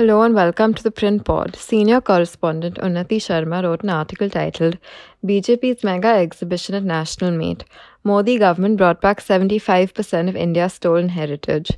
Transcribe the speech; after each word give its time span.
Hello 0.00 0.22
and 0.22 0.34
welcome 0.34 0.72
to 0.72 0.82
the 0.82 0.90
Print 0.90 1.26
Pod. 1.26 1.54
Senior 1.56 2.00
correspondent 2.00 2.76
Unnati 2.76 3.18
Sharma 3.24 3.62
wrote 3.62 3.82
an 3.82 3.90
article 3.90 4.30
titled 4.30 4.78
BJP's 5.22 5.84
Mega 5.84 6.08
Exhibition 6.08 6.74
at 6.74 6.84
National 6.84 7.32
Meet. 7.32 7.64
Modi 8.02 8.38
government 8.38 8.78
brought 8.78 9.02
back 9.02 9.20
75% 9.20 10.30
of 10.30 10.36
India's 10.36 10.72
stolen 10.72 11.10
heritage. 11.10 11.72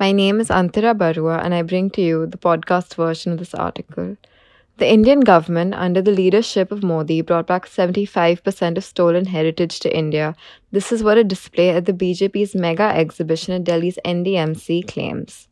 My 0.00 0.10
name 0.10 0.40
is 0.40 0.48
Antira 0.48 0.94
Barua 0.96 1.44
and 1.44 1.52
I 1.52 1.60
bring 1.60 1.90
to 1.90 2.00
you 2.00 2.24
the 2.24 2.38
podcast 2.38 2.94
version 2.94 3.32
of 3.32 3.38
this 3.40 3.52
article. 3.52 4.16
The 4.78 4.90
Indian 4.90 5.20
government, 5.20 5.74
under 5.74 6.00
the 6.00 6.12
leadership 6.12 6.72
of 6.72 6.82
Modi, 6.82 7.20
brought 7.20 7.46
back 7.46 7.66
75% 7.66 8.78
of 8.78 8.84
stolen 8.84 9.26
heritage 9.26 9.80
to 9.80 9.94
India. 9.94 10.34
This 10.72 10.92
is 10.92 11.02
what 11.02 11.18
a 11.18 11.24
display 11.24 11.68
at 11.68 11.84
the 11.84 11.92
BJP's 11.92 12.54
mega 12.54 12.84
exhibition 12.84 13.52
at 13.52 13.64
Delhi's 13.64 13.98
NDMC 14.02 14.88
claims. 14.88 15.46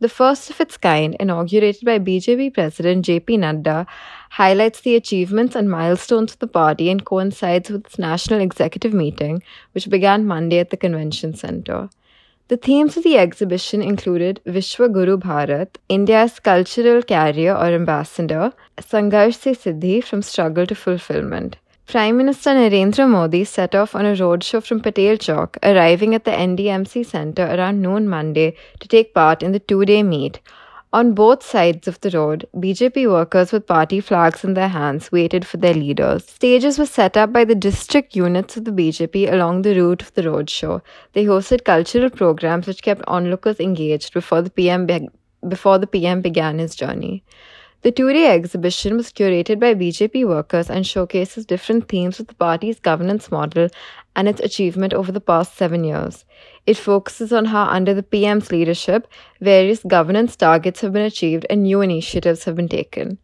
The 0.00 0.08
first 0.08 0.48
of 0.50 0.60
its 0.60 0.76
kind, 0.76 1.14
inaugurated 1.20 1.84
by 1.84 1.98
BJP 1.98 2.54
President 2.54 3.04
JP 3.04 3.38
Nadda, 3.40 3.86
highlights 4.30 4.80
the 4.80 4.96
achievements 4.96 5.54
and 5.54 5.70
milestones 5.70 6.32
of 6.32 6.38
the 6.38 6.46
party 6.46 6.90
and 6.90 7.04
coincides 7.04 7.70
with 7.70 7.86
its 7.86 7.98
national 7.98 8.40
executive 8.40 8.94
meeting, 8.94 9.42
which 9.72 9.90
began 9.90 10.26
Monday 10.26 10.58
at 10.58 10.70
the 10.70 10.76
convention 10.76 11.34
center. 11.34 11.90
The 12.48 12.56
themes 12.56 12.96
of 12.96 13.04
the 13.04 13.16
exhibition 13.16 13.80
included 13.80 14.40
Vishwa 14.44 14.92
Guru 14.92 15.16
Bharat, 15.18 15.76
India's 15.88 16.40
cultural 16.40 17.00
carrier 17.00 17.54
or 17.54 17.66
ambassador, 17.66 18.52
Sangharsh 18.78 19.54
Siddhi 19.54 20.02
from 20.02 20.20
struggle 20.20 20.66
to 20.66 20.74
fulfillment. 20.74 21.58
Prime 21.90 22.18
Minister 22.18 22.50
Narendra 22.50 23.08
Modi 23.10 23.42
set 23.42 23.74
off 23.74 23.96
on 23.96 24.06
a 24.06 24.14
roadshow 24.14 24.62
from 24.62 24.78
Patel 24.78 25.16
Chowk, 25.16 25.56
arriving 25.64 26.14
at 26.14 26.22
the 26.24 26.30
NDMC 26.30 27.04
Centre 27.04 27.44
around 27.44 27.82
noon 27.82 28.08
Monday 28.08 28.54
to 28.78 28.86
take 28.86 29.12
part 29.12 29.42
in 29.42 29.50
the 29.50 29.58
two 29.58 29.84
day 29.84 30.04
meet. 30.04 30.38
On 30.92 31.14
both 31.14 31.42
sides 31.42 31.88
of 31.88 32.00
the 32.00 32.10
road, 32.10 32.46
BJP 32.54 33.10
workers 33.10 33.50
with 33.50 33.66
party 33.66 33.98
flags 34.00 34.44
in 34.44 34.54
their 34.54 34.68
hands 34.68 35.10
waited 35.10 35.44
for 35.44 35.56
their 35.56 35.74
leaders. 35.74 36.24
Stages 36.26 36.78
were 36.78 36.86
set 36.86 37.16
up 37.16 37.32
by 37.32 37.44
the 37.44 37.56
district 37.56 38.14
units 38.14 38.56
of 38.56 38.66
the 38.66 38.70
BJP 38.70 39.32
along 39.32 39.62
the 39.62 39.74
route 39.74 40.02
of 40.02 40.14
the 40.14 40.22
roadshow. 40.22 40.82
They 41.12 41.24
hosted 41.24 41.64
cultural 41.64 42.08
programs 42.08 42.68
which 42.68 42.84
kept 42.84 43.02
onlookers 43.08 43.58
engaged 43.58 44.14
before 44.14 44.42
the 44.42 44.50
PM 44.50 44.86
be- 44.86 45.08
before 45.48 45.78
the 45.78 45.88
PM 45.88 46.20
began 46.20 46.60
his 46.60 46.76
journey. 46.76 47.24
The 47.82 47.90
two 47.90 48.12
day 48.12 48.26
exhibition 48.26 48.98
was 48.98 49.10
curated 49.10 49.58
by 49.58 49.74
BJP 49.74 50.28
workers 50.28 50.68
and 50.68 50.86
showcases 50.86 51.46
different 51.46 51.88
themes 51.88 52.20
of 52.20 52.26
the 52.26 52.34
party's 52.34 52.78
governance 52.78 53.30
model 53.30 53.68
and 54.14 54.28
its 54.28 54.40
achievement 54.40 54.92
over 54.92 55.10
the 55.10 55.20
past 55.20 55.56
seven 55.56 55.84
years. 55.84 56.26
It 56.66 56.76
focuses 56.76 57.32
on 57.32 57.46
how, 57.46 57.64
under 57.64 57.94
the 57.94 58.02
PM's 58.02 58.52
leadership, 58.52 59.08
various 59.40 59.82
governance 59.82 60.36
targets 60.36 60.82
have 60.82 60.92
been 60.92 61.06
achieved 61.06 61.46
and 61.48 61.62
new 61.62 61.80
initiatives 61.80 62.44
have 62.44 62.54
been 62.54 62.68
taken. 62.68 63.16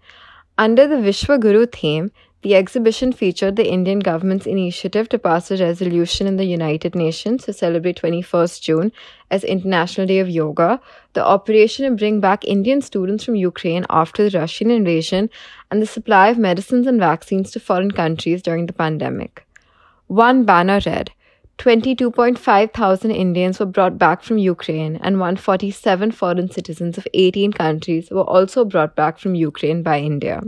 Under 0.56 0.88
the 0.88 0.96
Vishwa 0.96 1.38
Guru 1.38 1.66
theme, 1.66 2.10
the 2.42 2.54
exhibition 2.54 3.12
featured 3.12 3.56
the 3.56 3.68
Indian 3.68 3.98
government's 3.98 4.46
initiative 4.46 5.08
to 5.08 5.18
pass 5.18 5.50
a 5.50 5.56
resolution 5.56 6.26
in 6.26 6.36
the 6.36 6.44
United 6.44 6.94
Nations 6.94 7.44
to 7.44 7.52
celebrate 7.52 8.00
21st 8.00 8.60
June 8.60 8.92
as 9.30 9.42
International 9.42 10.06
Day 10.06 10.18
of 10.18 10.28
Yoga, 10.28 10.80
the 11.14 11.24
operation 11.24 11.86
to 11.86 11.96
bring 11.96 12.20
back 12.20 12.44
Indian 12.44 12.82
students 12.82 13.24
from 13.24 13.34
Ukraine 13.34 13.86
after 13.88 14.28
the 14.28 14.38
Russian 14.38 14.70
invasion, 14.70 15.30
and 15.70 15.80
the 15.80 15.86
supply 15.86 16.28
of 16.28 16.38
medicines 16.38 16.86
and 16.86 17.00
vaccines 17.00 17.50
to 17.52 17.60
foreign 17.60 17.90
countries 17.90 18.42
during 18.42 18.66
the 18.66 18.72
pandemic. 18.72 19.46
One 20.06 20.44
banner 20.44 20.80
read, 20.86 21.10
22.5 21.58 22.72
thousand 22.74 23.10
Indians 23.12 23.58
were 23.58 23.66
brought 23.66 23.96
back 23.96 24.22
from 24.22 24.36
Ukraine, 24.36 24.96
and 24.96 25.18
147 25.18 26.12
foreign 26.12 26.50
citizens 26.50 26.98
of 26.98 27.08
18 27.14 27.54
countries 27.54 28.10
were 28.10 28.22
also 28.22 28.64
brought 28.64 28.94
back 28.94 29.18
from 29.18 29.34
Ukraine 29.34 29.82
by 29.82 29.98
India. 30.00 30.42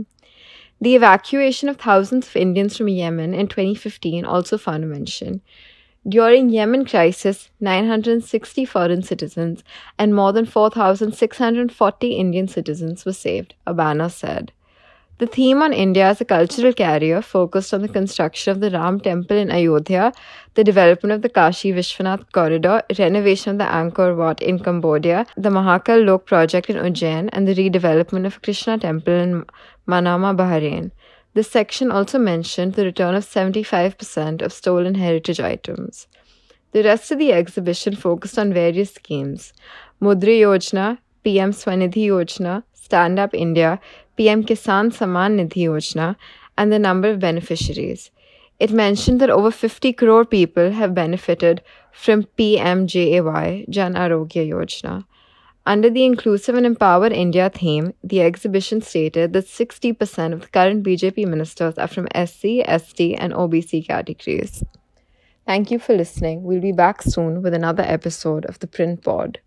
The 0.81 0.95
evacuation 0.95 1.67
of 1.67 1.77
thousands 1.77 2.27
of 2.27 2.37
Indians 2.37 2.77
from 2.77 2.87
Yemen 2.87 3.33
in 3.33 3.47
2015 3.47 4.23
also 4.23 4.57
found 4.57 4.85
a 4.85 4.87
mention. 4.87 5.41
During 6.07 6.49
Yemen 6.49 6.85
crisis, 6.85 7.49
960 7.59 8.63
foreign 8.63 9.03
citizens 9.03 9.61
and 9.97 10.15
more 10.15 10.31
than 10.31 10.45
4,640 10.45 12.11
Indian 12.13 12.47
citizens 12.47 13.03
were 13.03 13.11
saved, 13.11 13.55
a 13.67 13.73
banner 13.73 14.07
said. 14.07 14.53
The 15.19 15.27
theme 15.27 15.61
on 15.61 15.73
India 15.73 16.05
as 16.07 16.21
a 16.21 16.25
cultural 16.25 16.71
carrier 16.71 17.21
focused 17.21 17.73
on 17.73 17.81
the 17.81 17.89
construction 17.89 18.51
of 18.51 18.61
the 18.61 18.71
Ram 18.71 19.01
Temple 19.01 19.35
in 19.35 19.51
Ayodhya, 19.51 20.13
the 20.53 20.63
development 20.63 21.11
of 21.11 21.21
the 21.21 21.27
Kashi 21.27 21.73
Vishwanath 21.73 22.31
corridor, 22.31 22.81
renovation 22.97 23.51
of 23.51 23.57
the 23.57 23.65
Angkor 23.65 24.15
Wat 24.15 24.41
in 24.41 24.59
Cambodia, 24.59 25.25
the 25.35 25.49
Mahakal 25.49 26.05
Lok 26.05 26.25
project 26.25 26.69
in 26.69 26.77
Ujjain, 26.77 27.27
and 27.33 27.45
the 27.45 27.53
redevelopment 27.53 28.27
of 28.27 28.37
a 28.37 28.39
Krishna 28.39 28.77
Temple 28.77 29.13
in 29.13 29.45
Manama, 29.89 30.35
Bahrain. 30.37 30.91
This 31.33 31.49
section 31.49 31.89
also 31.89 32.19
mentioned 32.19 32.73
the 32.73 32.85
return 32.85 33.15
of 33.15 33.25
75% 33.25 34.41
of 34.41 34.53
stolen 34.53 34.95
heritage 34.95 35.39
items. 35.39 36.07
The 36.71 36.83
rest 36.83 37.11
of 37.11 37.17
the 37.17 37.33
exhibition 37.33 37.95
focused 37.95 38.37
on 38.37 38.53
various 38.53 38.93
schemes 38.93 39.53
Mudra 40.01 40.35
Yojana, 40.43 40.99
PM 41.23 41.51
Swanidhi 41.51 42.05
Yojana, 42.07 42.63
Stand 42.73 43.19
Up 43.19 43.33
India, 43.33 43.79
PM 44.15 44.43
Kisan 44.43 44.91
Samman 44.91 45.39
Nidhi 45.39 45.63
Yojana, 45.65 46.15
and 46.57 46.71
the 46.71 46.79
number 46.79 47.09
of 47.09 47.19
beneficiaries. 47.19 48.11
It 48.59 48.71
mentioned 48.71 49.21
that 49.21 49.29
over 49.29 49.51
50 49.51 49.93
crore 49.93 50.25
people 50.25 50.71
have 50.71 50.93
benefited 50.93 51.63
from 51.91 52.23
PMJAY, 52.37 53.69
Jan 53.69 53.93
Arogya 53.95 54.47
Yojana. 54.47 55.05
Under 55.69 55.91
the 55.91 56.03
Inclusive 56.03 56.55
and 56.55 56.65
Empower 56.65 57.13
India 57.13 57.47
theme, 57.47 57.93
the 58.03 58.21
exhibition 58.21 58.81
stated 58.81 59.33
that 59.33 59.45
60% 59.45 60.33
of 60.33 60.41
the 60.41 60.47
current 60.47 60.83
BJP 60.83 61.27
ministers 61.27 61.77
are 61.77 61.87
from 61.87 62.07
SC, 62.15 62.65
ST, 62.65 63.15
and 63.19 63.33
OBC 63.33 63.85
categories. 63.85 64.63
Thank 65.45 65.69
you 65.69 65.77
for 65.77 65.95
listening. 65.95 66.41
We'll 66.41 66.59
be 66.59 66.71
back 66.71 67.03
soon 67.03 67.43
with 67.43 67.53
another 67.53 67.83
episode 67.83 68.45
of 68.45 68.57
the 68.57 68.65
Print 68.65 69.03
Pod. 69.03 69.41